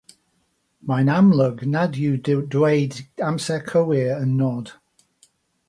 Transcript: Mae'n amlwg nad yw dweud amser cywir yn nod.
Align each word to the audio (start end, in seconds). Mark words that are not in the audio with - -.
Mae'n 0.91 1.11
amlwg 1.15 1.61
nad 1.75 1.99
yw 2.07 2.17
dweud 2.29 2.99
amser 3.29 3.63
cywir 3.71 4.25
yn 4.25 4.35
nod. 4.43 4.77